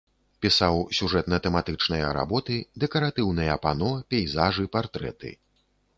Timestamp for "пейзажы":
4.15-4.65